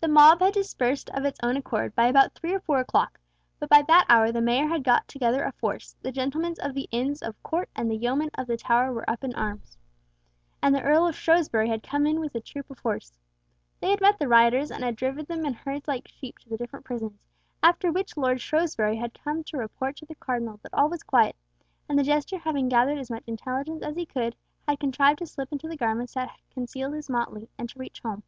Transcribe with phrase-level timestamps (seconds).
[0.00, 3.20] The mob had dispersed of its own accord by about three or four o'clock,
[3.58, 6.88] but by that hour the Mayor had got together a force, the Gentlemen of the
[6.90, 9.76] Inns of Court and the Yeomen of the Tower were up in arms,
[10.62, 13.18] and the Earl of Shrewsbury had come in with a troop of horse.
[13.80, 16.56] They had met the rioters, and had driven them in herds like sheep to the
[16.56, 17.20] different prisons,
[17.62, 21.36] after which Lord Shrewsbury had come to report to the Cardinal that all was quiet,
[21.86, 24.36] and the jester having gathered as much intelligence as he could,
[24.66, 28.22] had contrived to slip into the garments that concealed his motley, and to reach home.